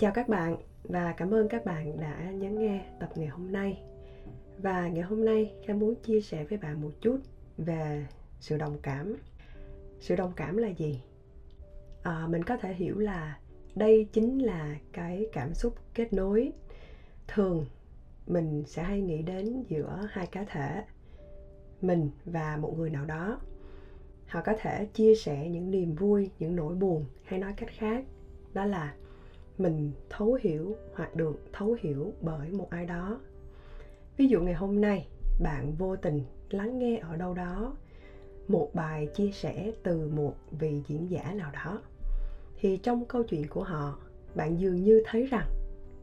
Chào 0.00 0.12
các 0.12 0.28
bạn 0.28 0.56
và 0.84 1.12
cảm 1.12 1.34
ơn 1.34 1.48
các 1.48 1.64
bạn 1.64 2.00
đã 2.00 2.30
nhấn 2.30 2.58
nghe 2.58 2.84
tập 3.00 3.10
ngày 3.14 3.26
hôm 3.26 3.52
nay. 3.52 3.82
Và 4.58 4.88
ngày 4.88 5.02
hôm 5.02 5.24
nay 5.24 5.52
em 5.66 5.78
muốn 5.78 5.94
chia 5.94 6.20
sẻ 6.20 6.44
với 6.44 6.58
bạn 6.58 6.82
một 6.82 6.90
chút 7.00 7.18
về 7.58 8.06
sự 8.40 8.56
đồng 8.56 8.78
cảm. 8.82 9.16
Sự 10.00 10.16
đồng 10.16 10.32
cảm 10.36 10.56
là 10.56 10.68
gì? 10.68 11.02
À, 12.02 12.26
mình 12.28 12.44
có 12.44 12.56
thể 12.56 12.74
hiểu 12.74 12.98
là 12.98 13.38
đây 13.74 14.08
chính 14.12 14.38
là 14.38 14.76
cái 14.92 15.26
cảm 15.32 15.54
xúc 15.54 15.74
kết 15.94 16.12
nối. 16.12 16.52
Thường 17.28 17.66
mình 18.26 18.64
sẽ 18.66 18.82
hay 18.82 19.00
nghĩ 19.00 19.22
đến 19.22 19.64
giữa 19.68 20.08
hai 20.10 20.26
cá 20.26 20.44
thể 20.44 20.84
mình 21.80 22.10
và 22.24 22.56
một 22.56 22.74
người 22.78 22.90
nào 22.90 23.04
đó 23.04 23.40
họ 24.26 24.42
có 24.44 24.52
thể 24.58 24.86
chia 24.86 25.14
sẻ 25.14 25.48
những 25.48 25.70
niềm 25.70 25.94
vui 25.94 26.30
những 26.38 26.56
nỗi 26.56 26.74
buồn 26.74 27.04
hay 27.24 27.38
nói 27.38 27.52
cách 27.56 27.70
khác 27.72 28.04
đó 28.52 28.64
là 28.64 28.94
mình 29.60 29.92
thấu 30.08 30.38
hiểu 30.40 30.76
hoặc 30.94 31.16
được 31.16 31.40
thấu 31.52 31.76
hiểu 31.80 32.12
bởi 32.20 32.50
một 32.50 32.70
ai 32.70 32.86
đó. 32.86 33.20
Ví 34.16 34.26
dụ 34.26 34.40
ngày 34.40 34.54
hôm 34.54 34.80
nay, 34.80 35.08
bạn 35.42 35.74
vô 35.78 35.96
tình 35.96 36.22
lắng 36.50 36.78
nghe 36.78 36.98
ở 36.98 37.16
đâu 37.16 37.34
đó 37.34 37.76
một 38.48 38.70
bài 38.74 39.06
chia 39.14 39.30
sẻ 39.30 39.72
từ 39.82 40.08
một 40.08 40.34
vị 40.50 40.82
diễn 40.86 41.10
giả 41.10 41.32
nào 41.34 41.50
đó, 41.52 41.82
thì 42.60 42.76
trong 42.76 43.04
câu 43.04 43.22
chuyện 43.22 43.48
của 43.48 43.62
họ, 43.62 43.98
bạn 44.34 44.60
dường 44.60 44.82
như 44.82 45.02
thấy 45.04 45.26
rằng 45.26 45.46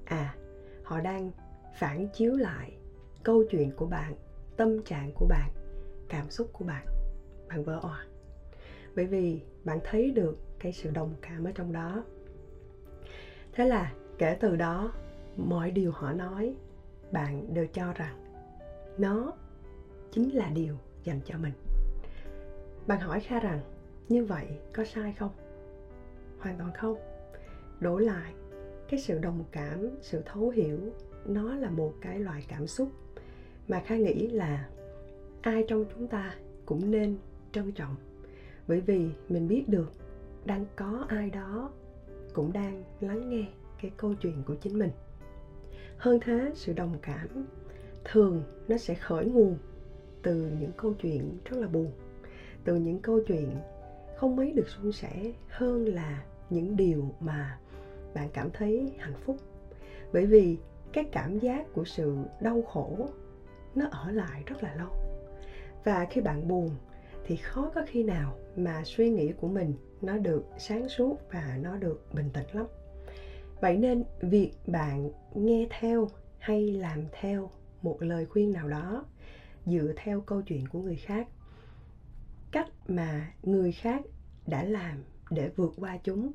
à 0.05 0.35
họ 0.83 0.99
đang 0.99 1.31
phản 1.79 2.07
chiếu 2.13 2.35
lại 2.35 2.71
câu 3.23 3.43
chuyện 3.43 3.71
của 3.75 3.85
bạn, 3.85 4.15
tâm 4.57 4.83
trạng 4.83 5.11
của 5.15 5.25
bạn, 5.25 5.49
cảm 6.09 6.29
xúc 6.29 6.49
của 6.53 6.65
bạn. 6.65 6.85
Bạn 7.47 7.63
vỡ 7.63 7.79
òa. 7.81 8.05
Bởi 8.95 9.05
vì 9.05 9.41
bạn 9.63 9.79
thấy 9.83 10.11
được 10.11 10.37
cái 10.59 10.71
sự 10.73 10.91
đồng 10.91 11.15
cảm 11.21 11.43
ở 11.43 11.51
trong 11.55 11.71
đó 11.71 12.03
thế 13.57 13.65
là 13.65 13.93
kể 14.17 14.37
từ 14.39 14.55
đó, 14.55 14.91
mọi 15.37 15.71
điều 15.71 15.91
họ 15.91 16.13
nói, 16.13 16.55
bạn 17.11 17.53
đều 17.53 17.67
cho 17.67 17.93
rằng 17.93 18.15
nó 18.97 19.33
chính 20.11 20.35
là 20.35 20.49
điều 20.49 20.75
dành 21.03 21.19
cho 21.25 21.37
mình. 21.37 21.53
Bạn 22.87 22.99
hỏi 22.99 23.19
kha 23.19 23.39
rằng, 23.39 23.59
như 24.09 24.25
vậy 24.25 24.45
có 24.73 24.83
sai 24.85 25.13
không? 25.19 25.31
Hoàn 26.39 26.57
toàn 26.57 26.71
không. 26.73 26.97
Đổi 27.79 28.01
lại, 28.01 28.33
cái 28.89 28.99
sự 28.99 29.19
đồng 29.19 29.43
cảm, 29.51 29.89
sự 30.01 30.21
thấu 30.25 30.49
hiểu, 30.49 30.79
nó 31.25 31.55
là 31.55 31.69
một 31.69 31.93
cái 32.01 32.19
loại 32.19 32.45
cảm 32.47 32.67
xúc 32.67 32.91
mà 33.67 33.81
kha 33.85 33.95
nghĩ 33.95 34.27
là 34.27 34.69
ai 35.41 35.65
trong 35.67 35.85
chúng 35.95 36.07
ta 36.07 36.35
cũng 36.65 36.91
nên 36.91 37.17
trân 37.51 37.71
trọng. 37.71 37.95
Bởi 38.67 38.81
vì 38.81 39.09
mình 39.29 39.47
biết 39.47 39.63
được 39.67 39.91
đang 40.45 40.65
có 40.75 41.05
ai 41.09 41.29
đó 41.29 41.71
cũng 42.37 42.53
đang 42.53 42.83
lắng 43.01 43.29
nghe 43.29 43.45
cái 43.81 43.91
câu 43.97 44.13
chuyện 44.13 44.43
của 44.45 44.55
chính 44.55 44.79
mình. 44.79 44.91
Hơn 45.97 46.19
thế, 46.25 46.51
sự 46.55 46.73
đồng 46.73 46.97
cảm 47.01 47.27
thường 48.03 48.43
nó 48.67 48.77
sẽ 48.77 48.95
khởi 48.95 49.25
nguồn 49.25 49.57
từ 50.23 50.51
những 50.59 50.71
câu 50.77 50.93
chuyện 50.93 51.37
rất 51.45 51.57
là 51.57 51.67
buồn, 51.67 51.91
từ 52.63 52.75
những 52.75 52.99
câu 52.99 53.19
chuyện 53.27 53.49
không 54.17 54.35
mấy 54.35 54.51
được 54.51 54.67
suôn 54.67 54.91
sẻ 54.91 55.31
hơn 55.49 55.85
là 55.85 56.23
những 56.49 56.75
điều 56.75 57.15
mà 57.19 57.59
bạn 58.13 58.29
cảm 58.33 58.49
thấy 58.53 58.93
hạnh 58.97 59.17
phúc. 59.25 59.37
Bởi 60.13 60.25
vì 60.25 60.57
cái 60.93 61.03
cảm 61.11 61.39
giác 61.39 61.73
của 61.73 61.85
sự 61.85 62.17
đau 62.41 62.61
khổ 62.61 63.09
nó 63.75 63.85
ở 63.91 64.11
lại 64.11 64.43
rất 64.45 64.63
là 64.63 64.75
lâu. 64.75 64.89
Và 65.83 66.05
khi 66.09 66.21
bạn 66.21 66.47
buồn 66.47 66.69
thì 67.27 67.35
khó 67.35 67.71
có 67.75 67.81
khi 67.87 68.03
nào 68.03 68.37
mà 68.55 68.83
suy 68.85 69.09
nghĩ 69.09 69.31
của 69.31 69.47
mình 69.47 69.73
nó 70.01 70.17
được 70.17 70.45
sáng 70.57 70.89
suốt 70.89 71.17
và 71.31 71.57
nó 71.61 71.77
được 71.77 72.05
bình 72.13 72.29
tĩnh 72.33 72.47
lắm. 72.53 72.65
Vậy 73.61 73.77
nên 73.77 74.03
việc 74.21 74.51
bạn 74.67 75.09
nghe 75.35 75.67
theo 75.79 76.09
hay 76.39 76.71
làm 76.71 77.03
theo 77.11 77.51
một 77.81 77.97
lời 78.01 78.25
khuyên 78.25 78.51
nào 78.51 78.69
đó 78.69 79.05
dựa 79.65 79.93
theo 79.95 80.21
câu 80.21 80.41
chuyện 80.41 80.67
của 80.67 80.81
người 80.81 80.95
khác, 80.95 81.27
cách 82.51 82.67
mà 82.87 83.31
người 83.43 83.71
khác 83.71 84.01
đã 84.47 84.63
làm 84.63 85.03
để 85.29 85.49
vượt 85.55 85.73
qua 85.77 85.97
chúng, 86.03 86.31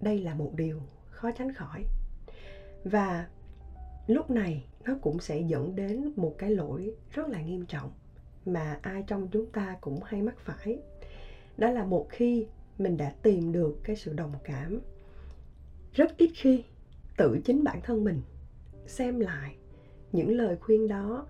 đây 0.00 0.18
là 0.18 0.34
một 0.34 0.52
điều 0.54 0.80
khó 1.10 1.30
tránh 1.30 1.52
khỏi. 1.52 1.84
Và 2.84 3.26
lúc 4.06 4.30
này 4.30 4.64
nó 4.84 4.94
cũng 5.02 5.20
sẽ 5.20 5.40
dẫn 5.40 5.76
đến 5.76 6.12
một 6.16 6.34
cái 6.38 6.50
lỗi 6.50 6.94
rất 7.10 7.28
là 7.28 7.42
nghiêm 7.42 7.66
trọng 7.66 7.90
mà 8.46 8.78
ai 8.82 9.04
trong 9.06 9.28
chúng 9.32 9.46
ta 9.50 9.76
cũng 9.80 10.00
hay 10.04 10.22
mắc 10.22 10.38
phải. 10.38 10.78
Đó 11.56 11.70
là 11.70 11.84
một 11.84 12.06
khi 12.10 12.46
mình 12.78 12.96
đã 12.96 13.14
tìm 13.22 13.52
được 13.52 13.78
cái 13.84 13.96
sự 13.96 14.12
đồng 14.12 14.32
cảm. 14.44 14.80
Rất 15.92 16.16
ít 16.16 16.30
khi 16.34 16.64
tự 17.16 17.38
chính 17.44 17.64
bản 17.64 17.80
thân 17.82 18.04
mình 18.04 18.22
xem 18.86 19.20
lại 19.20 19.56
những 20.12 20.36
lời 20.36 20.56
khuyên 20.56 20.88
đó, 20.88 21.26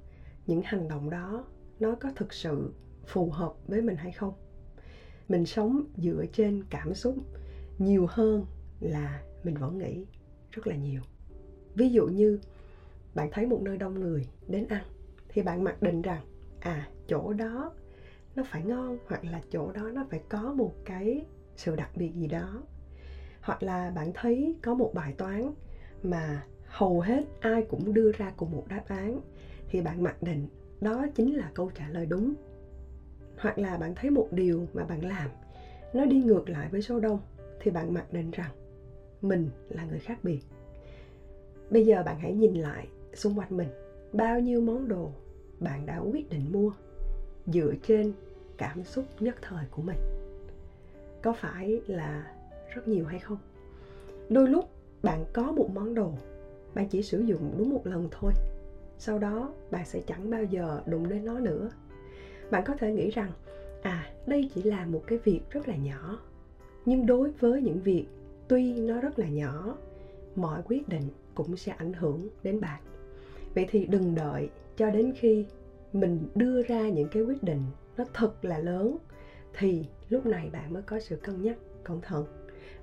những 0.46 0.62
hành 0.64 0.88
động 0.88 1.10
đó 1.10 1.44
nó 1.80 1.94
có 1.94 2.10
thực 2.16 2.32
sự 2.32 2.72
phù 3.06 3.30
hợp 3.30 3.54
với 3.66 3.82
mình 3.82 3.96
hay 3.96 4.12
không. 4.12 4.34
Mình 5.28 5.46
sống 5.46 5.84
dựa 5.96 6.24
trên 6.32 6.64
cảm 6.70 6.94
xúc 6.94 7.16
nhiều 7.78 8.06
hơn 8.10 8.46
là 8.80 9.22
mình 9.44 9.54
vẫn 9.54 9.78
nghĩ 9.78 10.06
rất 10.50 10.66
là 10.66 10.76
nhiều. 10.76 11.00
Ví 11.74 11.90
dụ 11.90 12.06
như 12.06 12.40
bạn 13.14 13.28
thấy 13.32 13.46
một 13.46 13.60
nơi 13.62 13.78
đông 13.78 14.00
người 14.00 14.28
đến 14.48 14.66
ăn 14.68 14.84
thì 15.28 15.42
bạn 15.42 15.64
mặc 15.64 15.82
định 15.82 16.02
rằng 16.02 16.24
à 16.64 16.88
chỗ 17.06 17.32
đó 17.32 17.70
nó 18.36 18.42
phải 18.42 18.62
ngon 18.62 18.98
hoặc 19.06 19.24
là 19.24 19.40
chỗ 19.50 19.72
đó 19.72 19.90
nó 19.90 20.04
phải 20.10 20.20
có 20.28 20.52
một 20.52 20.72
cái 20.84 21.24
sự 21.56 21.76
đặc 21.76 21.90
biệt 21.96 22.14
gì 22.14 22.26
đó. 22.26 22.62
Hoặc 23.40 23.62
là 23.62 23.90
bạn 23.90 24.10
thấy 24.14 24.54
có 24.62 24.74
một 24.74 24.90
bài 24.94 25.12
toán 25.12 25.50
mà 26.02 26.44
hầu 26.66 27.00
hết 27.00 27.24
ai 27.40 27.62
cũng 27.62 27.94
đưa 27.94 28.10
ra 28.12 28.30
cùng 28.36 28.50
một 28.50 28.62
đáp 28.68 28.82
án, 28.86 29.20
thì 29.68 29.80
bạn 29.80 30.02
mặc 30.02 30.22
định 30.22 30.46
đó 30.80 31.06
chính 31.14 31.36
là 31.36 31.50
câu 31.54 31.70
trả 31.74 31.88
lời 31.88 32.06
đúng. 32.06 32.34
Hoặc 33.38 33.58
là 33.58 33.76
bạn 33.76 33.94
thấy 33.94 34.10
một 34.10 34.32
điều 34.32 34.66
mà 34.72 34.84
bạn 34.84 35.04
làm 35.04 35.30
nó 35.92 36.06
đi 36.06 36.22
ngược 36.22 36.48
lại 36.48 36.68
với 36.68 36.82
số 36.82 36.98
đông, 36.98 37.18
thì 37.60 37.70
bạn 37.70 37.94
mặc 37.94 38.12
định 38.12 38.30
rằng 38.30 38.50
mình 39.22 39.48
là 39.68 39.84
người 39.84 39.98
khác 39.98 40.18
biệt. 40.22 40.40
Bây 41.70 41.84
giờ 41.84 42.02
bạn 42.02 42.18
hãy 42.18 42.32
nhìn 42.32 42.54
lại 42.54 42.88
xung 43.14 43.38
quanh 43.38 43.56
mình, 43.56 43.68
bao 44.12 44.38
nhiêu 44.38 44.60
món 44.60 44.88
đồ 44.88 45.10
bạn 45.64 45.86
đã 45.86 45.98
quyết 45.98 46.30
định 46.30 46.52
mua 46.52 46.72
dựa 47.46 47.74
trên 47.86 48.12
cảm 48.56 48.84
xúc 48.84 49.04
nhất 49.20 49.36
thời 49.42 49.64
của 49.70 49.82
mình. 49.82 49.98
Có 51.22 51.32
phải 51.32 51.80
là 51.86 52.32
rất 52.74 52.88
nhiều 52.88 53.04
hay 53.04 53.18
không? 53.18 53.38
Đôi 54.28 54.48
lúc 54.48 54.70
bạn 55.02 55.24
có 55.32 55.52
một 55.52 55.70
món 55.74 55.94
đồ 55.94 56.12
bạn 56.74 56.88
chỉ 56.88 57.02
sử 57.02 57.20
dụng 57.20 57.54
đúng 57.58 57.70
một 57.70 57.86
lần 57.86 58.08
thôi, 58.10 58.32
sau 58.98 59.18
đó 59.18 59.52
bạn 59.70 59.84
sẽ 59.84 60.00
chẳng 60.06 60.30
bao 60.30 60.44
giờ 60.44 60.82
đụng 60.86 61.08
đến 61.08 61.24
nó 61.24 61.38
nữa. 61.38 61.70
Bạn 62.50 62.64
có 62.66 62.74
thể 62.78 62.92
nghĩ 62.92 63.10
rằng 63.10 63.30
à 63.82 64.10
đây 64.26 64.50
chỉ 64.54 64.62
là 64.62 64.86
một 64.86 65.02
cái 65.06 65.18
việc 65.18 65.40
rất 65.50 65.68
là 65.68 65.76
nhỏ, 65.76 66.18
nhưng 66.84 67.06
đối 67.06 67.30
với 67.30 67.62
những 67.62 67.80
việc 67.80 68.06
tuy 68.48 68.80
nó 68.80 69.00
rất 69.00 69.18
là 69.18 69.28
nhỏ, 69.28 69.76
mọi 70.36 70.62
quyết 70.64 70.88
định 70.88 71.08
cũng 71.34 71.56
sẽ 71.56 71.72
ảnh 71.72 71.92
hưởng 71.92 72.28
đến 72.42 72.60
bạn 72.60 72.82
vậy 73.54 73.66
thì 73.70 73.86
đừng 73.86 74.14
đợi 74.14 74.48
cho 74.76 74.90
đến 74.90 75.12
khi 75.16 75.46
mình 75.92 76.28
đưa 76.34 76.62
ra 76.62 76.88
những 76.88 77.08
cái 77.08 77.22
quyết 77.22 77.42
định 77.42 77.62
nó 77.96 78.04
thật 78.14 78.44
là 78.44 78.58
lớn 78.58 78.96
thì 79.58 79.86
lúc 80.08 80.26
này 80.26 80.50
bạn 80.52 80.72
mới 80.72 80.82
có 80.82 81.00
sự 81.00 81.16
cân 81.16 81.42
nhắc 81.42 81.56
cẩn 81.84 82.00
thận. 82.00 82.26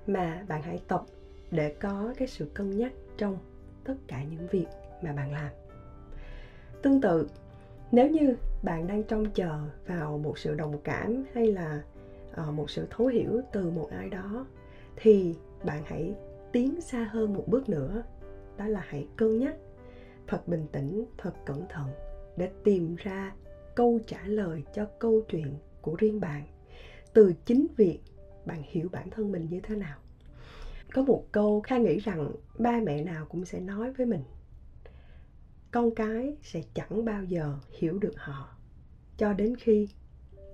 Mà 0.06 0.44
bạn 0.48 0.62
hãy 0.62 0.80
tập 0.88 1.04
để 1.50 1.74
có 1.80 2.14
cái 2.16 2.28
sự 2.28 2.50
cân 2.54 2.70
nhắc 2.70 2.92
trong 3.16 3.38
tất 3.84 3.94
cả 4.06 4.24
những 4.30 4.46
việc 4.50 4.66
mà 5.02 5.12
bạn 5.12 5.32
làm. 5.32 5.50
Tương 6.82 7.00
tự, 7.00 7.28
nếu 7.92 8.10
như 8.10 8.36
bạn 8.62 8.86
đang 8.86 9.02
trông 9.02 9.30
chờ 9.30 9.58
vào 9.86 10.18
một 10.18 10.38
sự 10.38 10.54
đồng 10.54 10.78
cảm 10.84 11.24
hay 11.34 11.46
là 11.46 11.82
ờ, 12.32 12.50
một 12.50 12.70
sự 12.70 12.86
thấu 12.90 13.06
hiểu 13.06 13.40
từ 13.52 13.70
một 13.70 13.88
ai 13.90 14.08
đó, 14.08 14.46
thì 14.96 15.34
bạn 15.64 15.82
hãy 15.84 16.14
tiến 16.52 16.80
xa 16.80 17.08
hơn 17.12 17.34
một 17.34 17.44
bước 17.46 17.68
nữa. 17.68 18.02
Đó 18.56 18.66
là 18.66 18.84
hãy 18.88 19.06
cân 19.16 19.38
nhắc 19.38 19.54
thật 20.26 20.48
bình 20.48 20.66
tĩnh, 20.72 21.04
thật 21.18 21.32
cẩn 21.46 21.66
thận 21.68 21.88
để 22.36 22.50
tìm 22.64 22.96
ra 22.96 23.32
câu 23.74 24.00
trả 24.06 24.26
lời 24.26 24.62
cho 24.74 24.86
câu 24.98 25.22
chuyện 25.28 25.54
của 25.80 25.94
riêng 25.98 26.20
bạn. 26.20 26.46
Từ 27.12 27.32
chính 27.44 27.66
việc 27.76 28.00
bạn 28.44 28.62
hiểu 28.64 28.88
bản 28.92 29.10
thân 29.10 29.32
mình 29.32 29.46
như 29.50 29.60
thế 29.62 29.76
nào. 29.76 29.98
Có 30.94 31.02
một 31.02 31.24
câu 31.32 31.60
kha 31.60 31.78
nghĩ 31.78 31.98
rằng 31.98 32.32
ba 32.58 32.80
mẹ 32.84 33.04
nào 33.04 33.26
cũng 33.28 33.44
sẽ 33.44 33.60
nói 33.60 33.92
với 33.92 34.06
mình, 34.06 34.22
con 35.70 35.94
cái 35.94 36.36
sẽ 36.42 36.62
chẳng 36.74 37.04
bao 37.04 37.24
giờ 37.24 37.58
hiểu 37.78 37.98
được 37.98 38.14
họ, 38.16 38.56
cho 39.16 39.32
đến 39.32 39.56
khi 39.56 39.88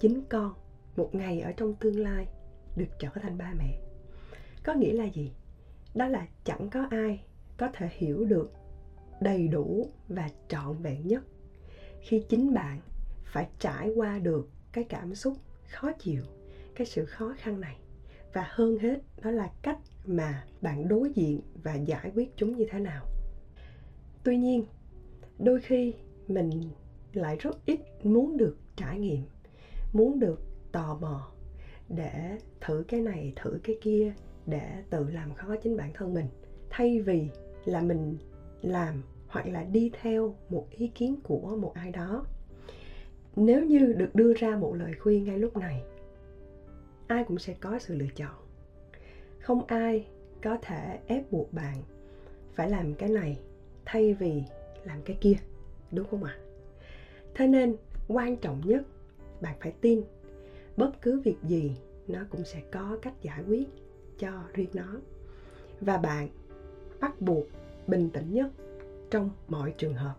chính 0.01 0.23
con 0.29 0.55
một 0.97 1.15
ngày 1.15 1.41
ở 1.41 1.53
trong 1.53 1.75
tương 1.75 2.01
lai 2.01 2.29
được 2.77 2.89
trở 2.99 3.09
thành 3.23 3.39
ba 3.39 3.55
mẹ. 3.59 3.79
Có 4.65 4.75
nghĩa 4.75 4.93
là 4.93 5.05
gì? 5.05 5.33
Đó 5.95 6.09
là 6.09 6.27
chẳng 6.45 6.71
có 6.71 6.87
ai 6.91 7.25
có 7.57 7.69
thể 7.73 7.89
hiểu 7.93 8.25
được 8.25 8.53
đầy 9.21 9.49
đủ 9.49 9.91
và 10.09 10.29
trọn 10.49 10.83
vẹn 10.83 11.07
nhất. 11.07 11.25
Khi 12.01 12.23
chính 12.29 12.55
bạn 12.55 12.81
phải 13.25 13.49
trải 13.59 13.91
qua 13.97 14.19
được 14.19 14.49
cái 14.73 14.85
cảm 14.85 15.15
xúc 15.15 15.33
khó 15.69 15.93
chịu, 15.93 16.23
cái 16.75 16.87
sự 16.87 17.05
khó 17.05 17.35
khăn 17.39 17.61
này, 17.61 17.77
và 18.33 18.47
hơn 18.49 18.79
hết 18.79 19.03
đó 19.23 19.31
là 19.31 19.51
cách 19.63 19.79
mà 20.07 20.45
bạn 20.61 20.89
đối 20.89 21.13
diện 21.15 21.41
và 21.63 21.75
giải 21.75 22.13
quyết 22.15 22.37
chúng 22.37 22.57
như 22.57 22.67
thế 22.71 22.79
nào. 22.79 23.07
Tuy 24.25 24.37
nhiên, 24.37 24.65
đôi 25.39 25.61
khi 25.61 25.95
mình 26.29 26.51
lại 27.13 27.37
rất 27.37 27.67
ít 27.67 27.81
muốn 28.03 28.37
được 28.37 28.57
trải 28.77 28.99
nghiệm, 28.99 29.23
muốn 29.93 30.21
được 30.21 30.41
tò 30.73 30.99
mò 31.01 31.33
để 31.89 32.39
thử 32.61 32.85
cái 32.89 33.01
này, 33.01 33.33
thử 33.37 33.61
cái 33.65 33.77
kia 33.81 34.13
để 34.47 34.83
tự 34.91 35.11
làm 35.11 35.35
khó 35.35 35.57
chính 35.63 35.77
bản 35.77 35.93
thân 35.95 36.15
mình. 36.15 36.27
Thay 36.71 37.01
vì 37.01 37.29
là 37.65 37.81
mình 37.81 38.19
làm 38.63 39.03
hoặc 39.27 39.47
là 39.47 39.63
đi 39.63 39.91
theo 40.01 40.35
một 40.49 40.65
ý 40.71 40.87
kiến 40.95 41.17
của 41.23 41.57
một 41.57 41.75
ai 41.75 41.91
đó. 41.91 42.25
Nếu 43.37 43.65
như 43.65 43.93
được 43.93 44.15
đưa 44.15 44.35
ra 44.35 44.57
một 44.57 44.75
lời 44.75 44.93
khuyên 44.93 45.25
ngay 45.25 45.39
lúc 45.39 45.57
này, 45.57 45.83
ai 47.07 47.25
cũng 47.25 47.39
sẽ 47.39 47.55
có 47.61 47.79
sự 47.79 47.95
lựa 47.95 48.07
chọn. 48.15 48.35
Không 49.41 49.63
ai 49.67 50.07
có 50.43 50.57
thể 50.63 50.99
ép 51.07 51.33
buộc 51.33 51.53
bạn 51.53 51.77
phải 52.55 52.69
làm 52.69 52.95
cái 52.95 53.09
này 53.09 53.39
thay 53.85 54.15
vì 54.15 54.43
làm 54.85 55.03
cái 55.03 55.17
kia, 55.21 55.37
đúng 55.93 56.07
không 56.07 56.25
ạ? 56.25 56.37
À? 56.39 56.45
thế 57.35 57.47
nên, 57.47 57.77
quan 58.09 58.37
trọng 58.37 58.61
nhất, 58.65 58.83
bạn 59.41 59.57
phải 59.61 59.73
tin 59.81 60.03
bất 60.77 61.03
cứ 61.03 61.21
việc 61.25 61.37
gì 61.43 61.77
nó 62.09 62.25
cũng 62.31 62.45
sẽ 62.45 62.63
có 62.71 62.99
cách 63.03 63.15
giải 63.23 63.43
quyết 63.49 63.69
cho 64.19 64.43
riêng 64.55 64.71
nó. 64.73 64.97
Và 65.81 65.97
bạn 65.97 66.29
bắt 67.01 67.21
buộc 67.21 67.47
bình 67.89 68.11
tĩnh 68.11 68.33
nhất 68.33 68.51
trong 69.11 69.31
mọi 69.49 69.75
trường 69.79 69.95
hợp. 69.95 70.15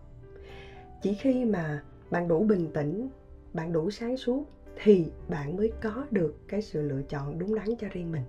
Chỉ 1.02 1.14
khi 1.14 1.44
mà 1.44 1.82
bạn 2.10 2.28
đủ 2.28 2.44
bình 2.44 2.70
tĩnh, 2.74 3.08
bạn 3.52 3.72
đủ 3.72 3.90
sáng 3.90 4.16
suốt 4.16 4.44
thì 4.82 5.06
bạn 5.28 5.56
mới 5.56 5.72
có 5.82 6.06
được 6.10 6.36
cái 6.48 6.62
sự 6.62 6.82
lựa 6.82 7.02
chọn 7.02 7.38
đúng 7.38 7.54
đắn 7.54 7.66
cho 7.78 7.88
riêng 7.90 8.12
mình. 8.12 8.22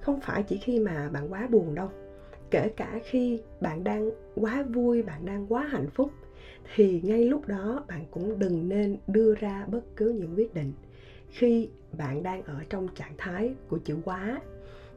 Không 0.00 0.20
phải 0.20 0.42
chỉ 0.42 0.58
khi 0.58 0.78
mà 0.78 1.08
bạn 1.08 1.32
quá 1.32 1.46
buồn 1.50 1.74
đâu. 1.74 1.88
Kể 2.50 2.68
cả 2.76 3.00
khi 3.04 3.40
bạn 3.60 3.84
đang 3.84 4.10
quá 4.34 4.62
vui, 4.62 5.02
bạn 5.02 5.26
đang 5.26 5.46
quá 5.48 5.62
hạnh 5.62 5.90
phúc, 5.94 6.10
thì 6.74 7.00
ngay 7.04 7.24
lúc 7.24 7.46
đó 7.46 7.84
bạn 7.88 8.04
cũng 8.10 8.38
đừng 8.38 8.68
nên 8.68 8.96
đưa 9.06 9.34
ra 9.34 9.66
bất 9.66 9.96
cứ 9.96 10.08
những 10.08 10.34
quyết 10.36 10.54
định. 10.54 10.72
Khi 11.28 11.70
bạn 11.98 12.22
đang 12.22 12.42
ở 12.42 12.60
trong 12.70 12.88
trạng 12.94 13.14
thái 13.18 13.54
của 13.68 13.78
chữ 13.84 13.96
quá, 14.04 14.40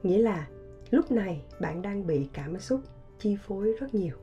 nghĩa 0.04 0.18
là 0.18 0.48
lúc 0.92 1.12
này 1.12 1.42
bạn 1.62 1.82
đang 1.82 2.08
bị 2.08 2.28
cảm 2.34 2.60
xúc 2.60 2.82
chi 3.20 3.38
phối 3.48 3.74
rất 3.80 3.96
nhiều. 3.96 4.16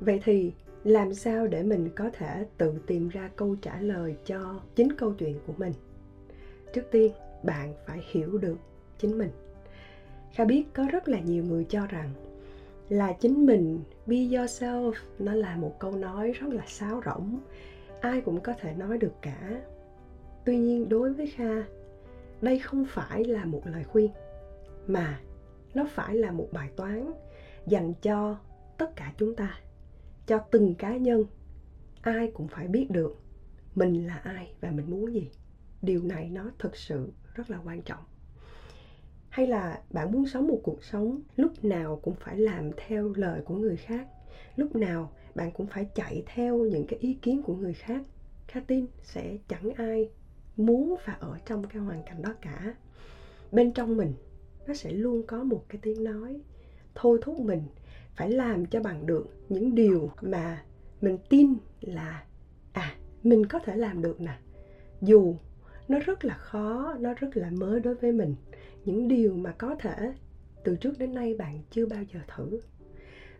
Vậy 0.00 0.20
thì 0.24 0.52
làm 0.84 1.14
sao 1.14 1.46
để 1.46 1.62
mình 1.62 1.88
có 1.96 2.10
thể 2.12 2.46
tự 2.58 2.74
tìm 2.86 3.08
ra 3.08 3.30
câu 3.36 3.56
trả 3.62 3.80
lời 3.80 4.16
cho 4.24 4.60
chính 4.74 4.92
câu 4.92 5.12
chuyện 5.12 5.38
của 5.46 5.52
mình? 5.56 5.72
Trước 6.72 6.82
tiên, 6.90 7.12
bạn 7.42 7.74
phải 7.86 8.04
hiểu 8.10 8.38
được 8.38 8.56
chính 8.98 9.18
mình. 9.18 9.30
Kha 10.34 10.44
biết 10.44 10.64
có 10.74 10.86
rất 10.92 11.08
là 11.08 11.20
nhiều 11.20 11.44
người 11.44 11.64
cho 11.64 11.86
rằng 11.86 12.10
là 12.88 13.12
chính 13.12 13.46
mình, 13.46 13.80
be 14.06 14.16
yourself, 14.16 14.92
nó 15.18 15.34
là 15.34 15.56
một 15.56 15.78
câu 15.78 15.92
nói 15.96 16.32
rất 16.32 16.52
là 16.52 16.62
sáo 16.66 17.02
rỗng, 17.06 17.40
ai 18.00 18.20
cũng 18.20 18.40
có 18.40 18.52
thể 18.60 18.72
nói 18.72 18.98
được 18.98 19.12
cả. 19.22 19.60
Tuy 20.44 20.58
nhiên, 20.58 20.88
đối 20.88 21.12
với 21.12 21.26
kha, 21.26 21.64
đây 22.40 22.58
không 22.58 22.84
phải 22.88 23.24
là 23.24 23.44
một 23.44 23.62
lời 23.64 23.84
khuyên, 23.84 24.10
mà 24.86 25.20
nó 25.74 25.86
phải 25.90 26.14
là 26.14 26.30
một 26.30 26.48
bài 26.52 26.68
toán 26.76 27.12
dành 27.66 27.94
cho 28.02 28.38
tất 28.78 28.96
cả 28.96 29.12
chúng 29.18 29.36
ta, 29.36 29.60
cho 30.26 30.38
từng 30.38 30.74
cá 30.74 30.96
nhân. 30.96 31.24
Ai 32.00 32.30
cũng 32.34 32.48
phải 32.48 32.68
biết 32.68 32.90
được 32.90 33.16
mình 33.74 34.06
là 34.06 34.16
ai 34.16 34.54
và 34.60 34.70
mình 34.70 34.90
muốn 34.90 35.14
gì. 35.14 35.30
Điều 35.82 36.02
này 36.02 36.30
nó 36.30 36.50
thực 36.58 36.76
sự 36.76 37.12
rất 37.34 37.50
là 37.50 37.58
quan 37.64 37.82
trọng. 37.82 38.04
Hay 39.28 39.46
là 39.46 39.82
bạn 39.90 40.12
muốn 40.12 40.26
sống 40.26 40.48
một 40.48 40.60
cuộc 40.62 40.84
sống 40.84 41.20
lúc 41.36 41.64
nào 41.64 42.00
cũng 42.02 42.14
phải 42.14 42.38
làm 42.38 42.70
theo 42.76 43.12
lời 43.16 43.40
của 43.44 43.54
người 43.54 43.76
khác, 43.76 44.08
lúc 44.56 44.76
nào 44.76 45.12
bạn 45.34 45.50
cũng 45.52 45.66
phải 45.66 45.88
chạy 45.94 46.22
theo 46.26 46.58
những 46.58 46.86
cái 46.86 46.98
ý 46.98 47.14
kiến 47.14 47.42
của 47.42 47.54
người 47.54 47.74
khác. 47.74 48.02
Kha 48.48 48.60
tin 48.60 48.86
sẽ 49.02 49.38
chẳng 49.48 49.70
ai 49.76 50.10
muốn 50.56 50.96
và 51.06 51.12
ở 51.12 51.38
trong 51.46 51.64
cái 51.68 51.82
hoàn 51.82 52.02
cảnh 52.02 52.22
đó 52.22 52.34
cả. 52.40 52.74
Bên 53.52 53.72
trong 53.72 53.96
mình, 53.96 54.12
nó 54.66 54.74
sẽ 54.74 54.90
luôn 54.90 55.22
có 55.26 55.44
một 55.44 55.64
cái 55.68 55.78
tiếng 55.82 56.04
nói 56.04 56.40
thôi 56.96 57.18
thúc 57.22 57.40
mình 57.40 57.62
phải 58.14 58.30
làm 58.30 58.66
cho 58.66 58.80
bằng 58.80 59.06
được 59.06 59.26
những 59.48 59.74
điều 59.74 60.10
mà 60.20 60.62
mình 61.00 61.18
tin 61.28 61.54
là 61.80 62.24
à 62.72 62.94
mình 63.22 63.46
có 63.46 63.58
thể 63.58 63.76
làm 63.76 64.02
được 64.02 64.20
nè. 64.20 64.38
Dù 65.02 65.36
nó 65.88 65.98
rất 65.98 66.24
là 66.24 66.34
khó, 66.34 66.94
nó 67.00 67.14
rất 67.14 67.36
là 67.36 67.50
mới 67.50 67.80
đối 67.80 67.94
với 67.94 68.12
mình, 68.12 68.34
những 68.84 69.08
điều 69.08 69.36
mà 69.36 69.52
có 69.52 69.74
thể 69.78 70.12
từ 70.64 70.76
trước 70.76 70.98
đến 70.98 71.14
nay 71.14 71.34
bạn 71.34 71.60
chưa 71.70 71.86
bao 71.86 72.02
giờ 72.02 72.20
thử. 72.36 72.60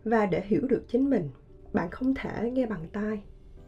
Và 0.05 0.27
để 0.27 0.43
hiểu 0.47 0.61
được 0.69 0.85
chính 0.89 1.11
mình, 1.11 1.31
bạn 1.73 1.91
không 1.91 2.15
thể 2.15 2.51
nghe 2.51 2.67
bằng 2.67 2.87
tai, 2.93 3.23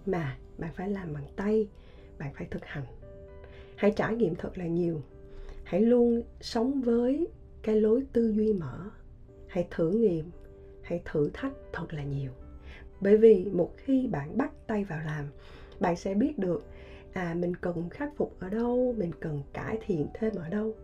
mà 0.07 0.37
bạn 0.59 0.73
phải 0.75 0.91
làm 0.91 1.13
bằng 1.13 1.27
tay, 1.37 1.69
bạn 2.19 2.33
phải 2.35 2.47
thực 2.51 2.65
hành. 2.65 2.85
Hãy 3.77 3.91
trải 3.97 4.17
nghiệm 4.17 4.35
thật 4.35 4.59
là 4.59 4.67
nhiều. 4.67 5.03
Hãy 5.65 5.81
luôn 5.81 6.23
sống 6.41 6.81
với 6.81 7.29
cái 7.63 7.77
lối 7.81 8.03
tư 8.13 8.29
duy 8.29 8.53
mở 8.53 8.91
hãy 9.49 9.67
thử 9.71 9.91
nghiệm, 9.91 10.31
hãy 10.83 11.03
thử 11.05 11.31
thách 11.33 11.53
thật 11.73 11.87
là 11.95 12.05
nhiều. 12.05 12.31
Bởi 13.01 13.17
vì 13.17 13.45
một 13.53 13.73
khi 13.77 14.07
bạn 14.07 14.39
bắt 14.39 14.51
tay 14.67 14.85
vào 14.85 15.01
làm, 15.07 15.25
bạn 15.81 15.97
sẽ 15.97 16.15
biết 16.15 16.39
được 16.39 16.65
à 17.13 17.35
mình 17.39 17.57
cần 17.57 17.89
khắc 17.89 18.17
phục 18.17 18.37
ở 18.41 18.49
đâu, 18.49 18.95
mình 18.99 19.11
cần 19.21 19.43
cải 19.53 19.79
thiện 19.87 20.07
thêm 20.15 20.35
ở 20.35 20.49
đâu. 20.49 20.75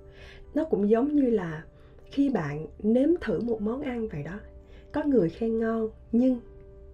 Nó 0.55 0.65
cũng 0.65 0.89
giống 0.89 1.17
như 1.17 1.31
là 1.31 1.65
khi 2.11 2.31
bạn 2.31 2.67
nếm 2.83 3.09
thử 3.21 3.41
một 3.41 3.61
món 3.61 3.83
ăn 3.83 4.09
vậy 4.09 4.23
đó. 4.23 4.41
Có 4.93 5.03
người 5.05 5.29
khen 5.29 5.59
ngon, 5.59 5.91
nhưng 6.13 6.41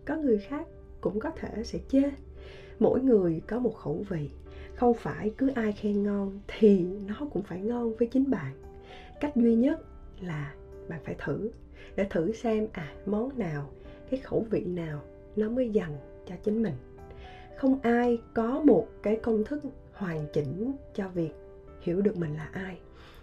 có 0.06 0.16
người 0.16 0.38
khác 0.38 0.66
cũng 1.00 1.20
có 1.20 1.30
thể 1.30 1.64
sẽ 1.64 1.78
chê. 1.88 2.02
Mỗi 2.78 3.00
người 3.00 3.40
có 3.46 3.58
một 3.58 3.76
khẩu 3.76 4.04
vị. 4.08 4.30
Không 4.74 4.94
phải 4.94 5.32
cứ 5.38 5.48
ai 5.54 5.72
khen 5.72 6.02
ngon 6.02 6.40
thì 6.48 6.84
nó 7.08 7.28
cũng 7.32 7.42
phải 7.42 7.60
ngon 7.60 7.94
với 7.94 8.08
chính 8.08 8.30
bạn. 8.30 8.52
Cách 9.20 9.36
duy 9.36 9.54
nhất 9.54 9.80
là 10.20 10.54
bạn 10.90 11.00
phải 11.04 11.14
thử. 11.24 11.50
Để 11.96 12.06
thử 12.10 12.32
xem 12.32 12.66
à 12.72 12.92
món 13.06 13.38
nào, 13.38 13.70
cái 14.10 14.20
khẩu 14.20 14.46
vị 14.50 14.64
nào 14.64 15.02
nó 15.36 15.48
mới 15.48 15.70
dành 15.70 15.96
cho 16.26 16.34
chính 16.42 16.62
mình. 16.62 16.74
Không 17.56 17.78
ai 17.82 18.18
có 18.34 18.62
một 18.64 18.88
cái 19.02 19.16
công 19.16 19.44
thức 19.44 19.62
hoàn 19.92 20.26
chỉnh 20.32 20.72
cho 20.94 21.08
việc 21.08 21.30
hiểu 21.80 22.00
được 22.00 22.16
mình 22.16 22.34
là 22.34 22.48
ai. 22.52 22.78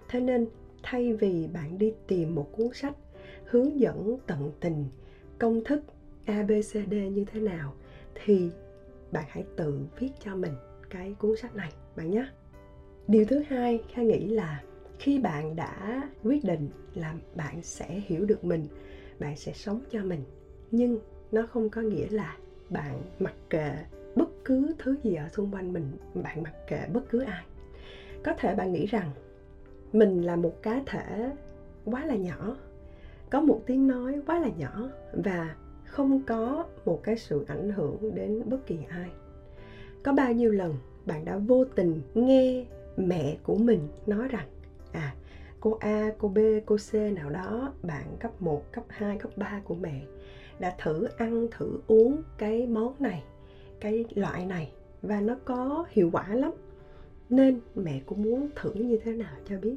Thế 0.10 0.20
nên, 0.20 0.48
thay 0.84 1.14
vì 1.14 1.48
bạn 1.54 1.78
đi 1.78 1.94
tìm 2.08 2.36
một 2.36 2.48
cuốn 2.52 2.68
sách 2.74 2.96
hướng 3.46 3.80
dẫn 3.80 4.18
tận 4.28 4.52
tình 4.60 4.86
công 5.40 5.64
thức 5.64 5.84
abcd 6.26 6.94
như 6.94 7.26
thế 7.32 7.40
nào, 7.40 7.74
thì 8.16 8.50
bạn 9.12 9.26
hãy 9.28 9.44
tự 9.56 9.80
viết 10.00 10.10
cho 10.24 10.36
mình 10.36 10.54
cái 10.90 11.16
cuốn 11.20 11.36
sách 11.38 11.56
này, 11.56 11.72
bạn 11.96 12.12
nhé. 12.12 12.28
Điều 13.08 13.26
thứ 13.26 13.44
hai, 13.48 13.84
kha 13.94 14.02
nghĩ 14.02 14.28
là 14.28 14.64
khi 15.00 15.20
bạn 15.20 15.56
đã 15.56 16.02
quyết 16.24 16.44
định 16.44 16.70
là 16.96 17.16
bạn 17.36 17.62
sẽ 17.62 18.02
hiểu 18.06 18.26
được 18.26 18.44
mình, 18.44 18.68
bạn 19.20 19.36
sẽ 19.36 19.54
sống 19.54 19.82
cho 19.92 20.04
mình. 20.04 20.24
Nhưng 20.72 21.00
nó 21.32 21.48
không 21.50 21.70
có 21.70 21.82
nghĩa 21.82 22.08
là 22.10 22.38
bạn 22.70 23.02
mặc 23.20 23.34
kệ 23.50 23.72
bất 24.16 24.30
cứ 24.46 24.74
thứ 24.80 24.96
gì 25.04 25.16
ở 25.16 25.30
xung 25.30 25.54
quanh 25.54 25.74
mình, 25.74 25.92
bạn 26.14 26.44
mặc 26.44 26.54
kệ 26.68 26.86
bất 26.94 27.10
cứ 27.10 27.20
ai. 27.20 27.46
Có 28.24 28.34
thể 28.38 28.56
bạn 28.56 28.74
nghĩ 28.74 28.86
rằng 28.86 29.12
mình 29.94 30.22
là 30.22 30.36
một 30.36 30.62
cá 30.62 30.82
thể 30.86 31.32
quá 31.86 32.06
là 32.06 32.16
nhỏ, 32.16 32.58
có 33.30 33.42
một 33.42 33.62
tiếng 33.66 33.88
nói 33.88 34.22
quá 34.28 34.40
là 34.40 34.50
nhỏ 34.58 34.90
và 35.14 35.56
không 35.86 36.22
có 36.28 36.66
một 36.86 37.00
cái 37.04 37.18
sự 37.18 37.46
ảnh 37.48 37.70
hưởng 37.70 38.16
đến 38.16 38.42
bất 38.46 38.68
kỳ 38.68 38.78
ai. 38.90 39.10
Có 40.04 40.14
bao 40.14 40.34
nhiêu 40.34 40.52
lần 40.52 40.76
bạn 41.06 41.26
đã 41.26 41.38
vô 41.38 41.66
tình 41.66 42.02
nghe 42.14 42.66
mẹ 42.98 43.38
của 43.44 43.56
mình 43.56 43.88
nói 44.08 44.28
rằng 44.28 44.48
cô 45.68 45.78
A, 45.80 46.12
cô 46.18 46.28
B, 46.28 46.38
cô 46.66 46.78
C 46.92 46.94
nào 46.94 47.30
đó 47.30 47.74
bạn 47.84 48.18
cấp 48.20 48.32
1, 48.42 48.64
cấp 48.72 48.84
2, 48.88 49.18
cấp 49.18 49.32
3 49.38 49.62
của 49.64 49.76
mẹ 49.76 50.02
đã 50.60 50.76
thử 50.78 51.08
ăn, 51.18 51.48
thử 51.52 51.80
uống 51.88 52.22
cái 52.38 52.68
món 52.68 52.94
này, 53.00 53.24
cái 53.80 54.06
loại 54.16 54.46
này 54.46 54.72
và 55.02 55.22
nó 55.22 55.36
có 55.46 55.86
hiệu 55.90 56.10
quả 56.14 56.36
lắm. 56.36 56.52
Nên 57.30 57.60
mẹ 57.76 58.02
cũng 58.06 58.24
muốn 58.24 58.50
thử 58.56 58.74
như 58.74 58.98
thế 59.04 59.14
nào 59.14 59.36
cho 59.46 59.60
biết. 59.60 59.76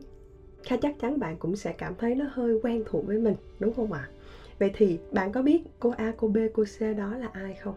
Kha 0.62 0.76
chắc 0.76 0.94
chắn 1.00 1.18
bạn 1.18 1.36
cũng 1.36 1.56
sẽ 1.56 1.72
cảm 1.72 1.94
thấy 1.94 2.14
nó 2.14 2.24
hơi 2.30 2.60
quen 2.62 2.82
thuộc 2.86 3.06
với 3.06 3.18
mình, 3.18 3.34
đúng 3.58 3.74
không 3.74 3.92
ạ? 3.92 4.08
À? 4.10 4.12
Vậy 4.58 4.70
thì 4.74 4.98
bạn 5.12 5.32
có 5.32 5.42
biết 5.42 5.62
cô 5.80 5.90
A, 5.90 6.12
cô 6.16 6.28
B, 6.28 6.36
cô 6.52 6.64
C 6.64 6.96
đó 6.96 7.16
là 7.16 7.30
ai 7.32 7.54
không? 7.54 7.74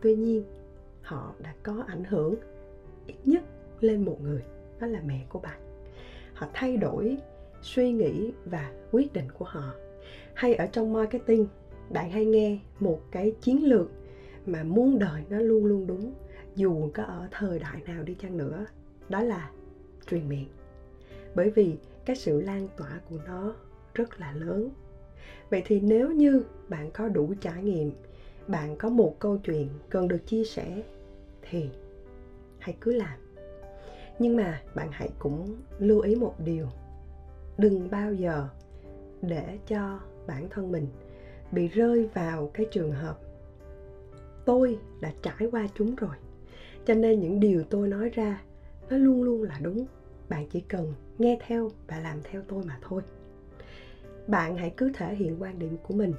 Tuy 0.00 0.14
nhiên, 0.14 0.44
họ 1.02 1.34
đã 1.38 1.54
có 1.62 1.84
ảnh 1.86 2.04
hưởng 2.04 2.34
ít 3.06 3.16
nhất 3.24 3.42
lên 3.80 4.04
một 4.04 4.20
người, 4.22 4.42
đó 4.80 4.86
là 4.86 5.00
mẹ 5.06 5.26
của 5.28 5.38
bạn 5.38 5.69
họ 6.40 6.46
thay 6.52 6.76
đổi 6.76 7.16
suy 7.62 7.92
nghĩ 7.92 8.32
và 8.44 8.72
quyết 8.92 9.12
định 9.12 9.28
của 9.38 9.44
họ. 9.44 9.74
Hay 10.34 10.54
ở 10.54 10.66
trong 10.66 10.92
marketing, 10.92 11.46
bạn 11.90 12.10
hay 12.10 12.24
nghe 12.24 12.58
một 12.78 13.00
cái 13.10 13.32
chiến 13.40 13.68
lược 13.68 13.90
mà 14.46 14.64
muôn 14.64 14.98
đời 14.98 15.22
nó 15.30 15.38
luôn 15.38 15.64
luôn 15.64 15.86
đúng, 15.86 16.12
dù 16.56 16.90
có 16.94 17.02
ở 17.02 17.28
thời 17.30 17.58
đại 17.58 17.82
nào 17.86 18.02
đi 18.02 18.14
chăng 18.14 18.36
nữa, 18.36 18.66
đó 19.08 19.22
là 19.22 19.50
truyền 20.10 20.28
miệng. 20.28 20.48
Bởi 21.34 21.50
vì 21.50 21.76
cái 22.04 22.16
sự 22.16 22.40
lan 22.40 22.68
tỏa 22.76 23.00
của 23.10 23.18
nó 23.26 23.54
rất 23.94 24.20
là 24.20 24.32
lớn. 24.32 24.70
Vậy 25.50 25.62
thì 25.66 25.80
nếu 25.80 26.10
như 26.10 26.44
bạn 26.68 26.90
có 26.90 27.08
đủ 27.08 27.34
trải 27.40 27.62
nghiệm, 27.62 27.92
bạn 28.48 28.76
có 28.76 28.88
một 28.88 29.16
câu 29.18 29.38
chuyện 29.38 29.68
cần 29.88 30.08
được 30.08 30.26
chia 30.26 30.44
sẻ, 30.44 30.82
thì 31.42 31.68
hãy 32.58 32.76
cứ 32.80 32.92
làm 32.92 33.18
nhưng 34.20 34.36
mà 34.36 34.62
bạn 34.74 34.88
hãy 34.92 35.10
cũng 35.18 35.56
lưu 35.78 36.00
ý 36.00 36.14
một 36.14 36.34
điều. 36.44 36.66
Đừng 37.58 37.90
bao 37.90 38.12
giờ 38.12 38.48
để 39.22 39.58
cho 39.66 40.00
bản 40.26 40.48
thân 40.50 40.72
mình 40.72 40.86
bị 41.52 41.68
rơi 41.68 42.08
vào 42.14 42.50
cái 42.54 42.66
trường 42.70 42.92
hợp, 42.92 43.18
tôi 44.44 44.78
đã 45.00 45.12
trải 45.22 45.48
qua 45.52 45.68
chúng 45.74 45.94
rồi. 45.94 46.16
Cho 46.86 46.94
nên 46.94 47.20
những 47.20 47.40
điều 47.40 47.62
tôi 47.70 47.88
nói 47.88 48.08
ra, 48.08 48.42
nó 48.90 48.96
luôn 48.96 49.22
luôn 49.22 49.42
là 49.42 49.58
đúng. 49.62 49.86
Bạn 50.28 50.46
chỉ 50.50 50.60
cần 50.60 50.94
nghe 51.18 51.38
theo 51.46 51.70
và 51.88 52.00
làm 52.00 52.18
theo 52.22 52.42
tôi 52.48 52.64
mà 52.64 52.78
thôi. 52.82 53.02
Bạn 54.26 54.56
hãy 54.56 54.74
cứ 54.76 54.90
thể 54.94 55.14
hiện 55.14 55.42
quan 55.42 55.58
điểm 55.58 55.76
của 55.82 55.94
mình, 55.94 56.12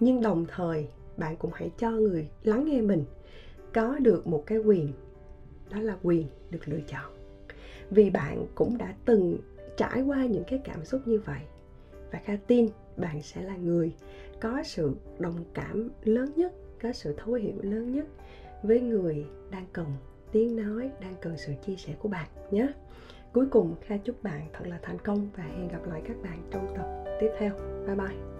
nhưng 0.00 0.20
đồng 0.20 0.46
thời 0.48 0.88
bạn 1.16 1.36
cũng 1.36 1.50
hãy 1.54 1.70
cho 1.78 1.90
người 1.90 2.28
lắng 2.42 2.64
nghe 2.64 2.80
mình. 2.80 3.04
Có 3.74 3.98
được 3.98 4.26
một 4.26 4.42
cái 4.46 4.58
quyền, 4.58 4.92
đó 5.70 5.80
là 5.80 5.96
quyền 6.02 6.26
được 6.50 6.68
lựa 6.68 6.80
chọn 6.86 7.17
vì 7.90 8.10
bạn 8.10 8.46
cũng 8.54 8.78
đã 8.78 8.94
từng 9.04 9.38
trải 9.76 10.02
qua 10.02 10.26
những 10.26 10.44
cái 10.44 10.60
cảm 10.64 10.84
xúc 10.84 11.00
như 11.06 11.20
vậy. 11.24 11.40
Và 12.12 12.20
kha 12.24 12.36
tin 12.46 12.68
bạn 12.96 13.22
sẽ 13.22 13.42
là 13.42 13.56
người 13.56 13.94
có 14.40 14.62
sự 14.64 14.94
đồng 15.18 15.44
cảm 15.54 15.90
lớn 16.04 16.32
nhất, 16.36 16.52
có 16.82 16.92
sự 16.92 17.14
thấu 17.16 17.34
hiểu 17.34 17.56
lớn 17.62 17.92
nhất 17.92 18.06
với 18.62 18.80
người 18.80 19.26
đang 19.50 19.66
cần 19.72 19.86
tiếng 20.32 20.56
nói, 20.56 20.90
đang 21.00 21.14
cần 21.20 21.36
sự 21.36 21.52
chia 21.66 21.76
sẻ 21.76 21.94
của 21.98 22.08
bạn 22.08 22.28
nhé. 22.50 22.68
Cuối 23.32 23.46
cùng, 23.50 23.74
kha 23.80 23.96
chúc 23.96 24.22
bạn 24.22 24.40
thật 24.52 24.64
là 24.66 24.78
thành 24.82 24.98
công 24.98 25.28
và 25.36 25.42
hẹn 25.42 25.68
gặp 25.68 25.86
lại 25.86 26.02
các 26.08 26.16
bạn 26.22 26.42
trong 26.50 26.66
tập 26.76 27.04
tiếp 27.20 27.30
theo. 27.38 27.54
Bye 27.86 27.96
bye. 27.96 28.37